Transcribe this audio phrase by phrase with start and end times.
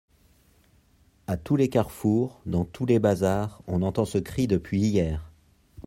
[1.27, 5.31] À tous les carrefours, dans tous les bazars, on entend ce cri depuis hier.